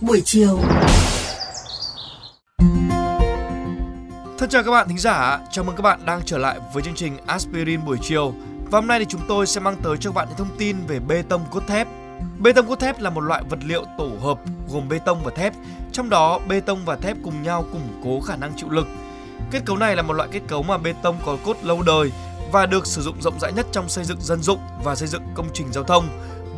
[0.00, 0.58] buổi chiều.
[4.38, 6.94] Thân chào các bạn thính giả, chào mừng các bạn đang trở lại với chương
[6.94, 8.34] trình Aspirin buổi chiều.
[8.70, 10.76] Và hôm nay thì chúng tôi sẽ mang tới cho các bạn những thông tin
[10.86, 11.88] về bê tông cốt thép.
[12.38, 14.38] Bê tông cốt thép là một loại vật liệu tổ hợp
[14.72, 15.52] gồm bê tông và thép,
[15.92, 18.86] trong đó bê tông và thép cùng nhau củng cố khả năng chịu lực.
[19.50, 22.12] Kết cấu này là một loại kết cấu mà bê tông có cốt lâu đời
[22.52, 25.22] và được sử dụng rộng rãi nhất trong xây dựng dân dụng và xây dựng
[25.34, 26.08] công trình giao thông.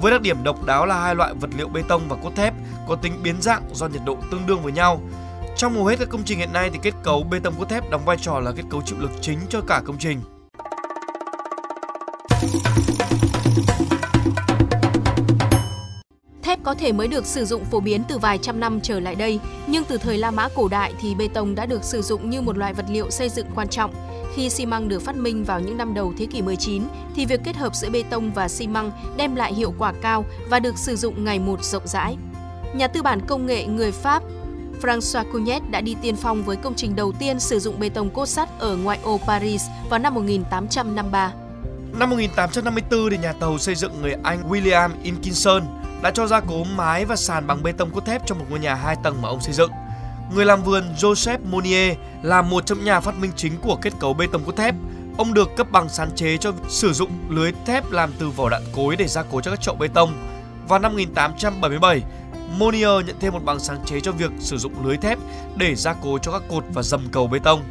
[0.00, 2.54] Với đặc điểm độc đáo là hai loại vật liệu bê tông và cốt thép
[2.88, 5.00] có tính biến dạng do nhiệt độ tương đương với nhau.
[5.56, 7.90] Trong hầu hết các công trình hiện nay thì kết cấu bê tông cốt thép
[7.90, 10.20] đóng vai trò là kết cấu chịu lực chính cho cả công trình.
[16.42, 19.14] Thép có thể mới được sử dụng phổ biến từ vài trăm năm trở lại
[19.14, 22.30] đây, nhưng từ thời La Mã cổ đại thì bê tông đã được sử dụng
[22.30, 23.94] như một loại vật liệu xây dựng quan trọng.
[24.38, 26.82] Khi xi măng được phát minh vào những năm đầu thế kỷ 19
[27.14, 30.24] thì việc kết hợp giữa bê tông và xi măng đem lại hiệu quả cao
[30.50, 32.16] và được sử dụng ngày một rộng rãi.
[32.74, 34.22] Nhà tư bản công nghệ người Pháp
[34.82, 38.10] François Cugnet đã đi tiên phong với công trình đầu tiên sử dụng bê tông
[38.10, 41.32] cốt sắt ở ngoại ô Paris vào năm 1853.
[41.98, 45.62] Năm 1854 thì nhà tàu xây dựng người Anh William Inkinson
[46.02, 48.58] đã cho ra cố mái và sàn bằng bê tông cốt thép cho một ngôi
[48.58, 49.70] nhà hai tầng mà ông xây dựng.
[50.34, 54.14] Người làm vườn Joseph Monnier là một trong nhà phát minh chính của kết cấu
[54.14, 54.74] bê tông cốt thép.
[55.18, 58.62] Ông được cấp bằng sáng chế cho sử dụng lưới thép làm từ vỏ đạn
[58.76, 60.12] cối để gia cố cho các chậu bê tông.
[60.68, 62.02] Vào năm 1877,
[62.58, 65.18] Monnier nhận thêm một bằng sáng chế cho việc sử dụng lưới thép
[65.56, 67.62] để gia cố cho các cột và dầm cầu bê tông.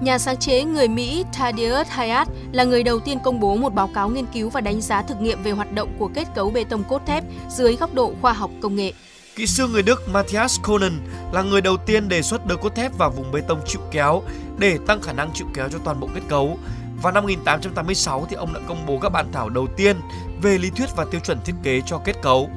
[0.00, 3.90] Nhà sáng chế người Mỹ Thaddeus Hayat là người đầu tiên công bố một báo
[3.94, 6.64] cáo nghiên cứu và đánh giá thực nghiệm về hoạt động của kết cấu bê
[6.64, 8.92] tông cốt thép dưới góc độ khoa học công nghệ.
[9.36, 10.92] Kỹ sư người Đức Matthias Konen
[11.32, 14.22] là người đầu tiên đề xuất đưa cốt thép vào vùng bê tông chịu kéo
[14.58, 16.58] để tăng khả năng chịu kéo cho toàn bộ kết cấu.
[17.02, 19.96] Vào năm 1886 thì ông đã công bố các bản thảo đầu tiên
[20.42, 22.50] về lý thuyết và tiêu chuẩn thiết kế cho kết cấu.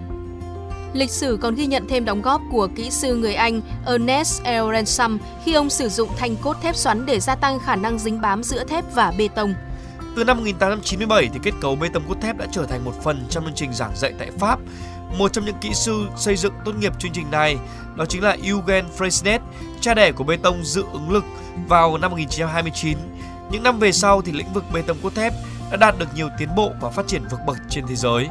[0.94, 4.74] Lịch sử còn ghi nhận thêm đóng góp của kỹ sư người Anh Ernest L.
[4.74, 8.22] Ransom khi ông sử dụng thanh cốt thép xoắn để gia tăng khả năng dính
[8.22, 9.54] bám giữa thép và bê tông.
[10.16, 13.26] Từ năm 1897 thì kết cấu bê tông cốt thép đã trở thành một phần
[13.30, 14.60] trong chương trình giảng dạy tại Pháp.
[15.18, 17.58] Một trong những kỹ sư xây dựng tốt nghiệp chương trình này
[17.96, 19.40] đó chính là Eugen Fresnet,
[19.82, 21.24] cha đẻ của bê tông dự ứng lực
[21.68, 22.98] vào năm 1929.
[23.52, 25.34] Những năm về sau thì lĩnh vực bê tông cốt thép
[25.72, 28.28] đã đạt được nhiều tiến bộ và phát triển vượt bậc trên thế giới.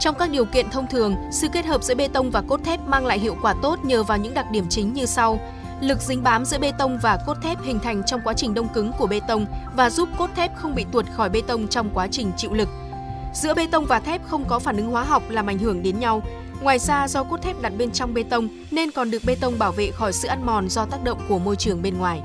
[0.00, 2.80] Trong các điều kiện thông thường, sự kết hợp giữa bê tông và cốt thép
[2.80, 5.40] mang lại hiệu quả tốt nhờ vào những đặc điểm chính như sau.
[5.80, 8.68] Lực dính bám giữa bê tông và cốt thép hình thành trong quá trình đông
[8.68, 9.46] cứng của bê tông
[9.76, 12.68] và giúp cốt thép không bị tuột khỏi bê tông trong quá trình chịu lực.
[13.42, 16.00] Giữa bê tông và thép không có phản ứng hóa học làm ảnh hưởng đến
[16.00, 16.22] nhau.
[16.60, 19.58] Ngoài ra, do cốt thép đặt bên trong bê tông, nên còn được bê tông
[19.58, 22.22] bảo vệ khỏi sự ăn mòn do tác động của môi trường bên ngoài.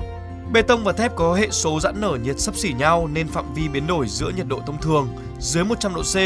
[0.52, 3.54] Bê tông và thép có hệ số giãn nở nhiệt sấp xỉ nhau nên phạm
[3.54, 5.08] vi biến đổi giữa nhiệt độ thông thường
[5.40, 6.16] dưới 100 độ C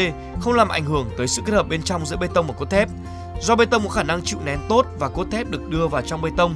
[0.41, 2.69] không làm ảnh hưởng tới sự kết hợp bên trong giữa bê tông và cốt
[2.69, 2.89] thép.
[3.41, 6.01] Do bê tông có khả năng chịu nén tốt và cốt thép được đưa vào
[6.01, 6.55] trong bê tông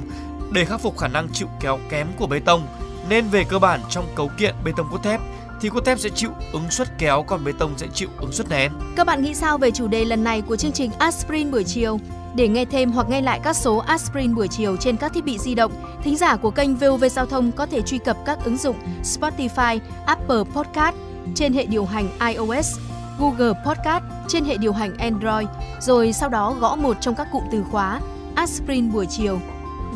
[0.52, 2.66] để khắc phục khả năng chịu kéo kém của bê tông
[3.08, 5.20] nên về cơ bản trong cấu kiện bê tông cốt thép
[5.60, 8.50] thì cốt thép sẽ chịu ứng suất kéo còn bê tông sẽ chịu ứng suất
[8.50, 8.72] nén.
[8.96, 11.98] Các bạn nghĩ sao về chủ đề lần này của chương trình Aspirin buổi chiều?
[12.34, 15.38] Để nghe thêm hoặc nghe lại các số Aspirin buổi chiều trên các thiết bị
[15.38, 15.72] di động,
[16.02, 19.78] thính giả của kênh VOV Giao thông có thể truy cập các ứng dụng Spotify,
[20.06, 20.96] Apple Podcast
[21.34, 22.78] trên hệ điều hành iOS,
[23.18, 25.48] Google Podcast trên hệ điều hành Android,
[25.80, 28.00] rồi sau đó gõ một trong các cụm từ khóa
[28.34, 29.40] Aspirin buổi chiều,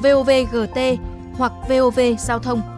[0.02, 0.78] VOVGT
[1.38, 2.77] hoặc VOV Giao thông.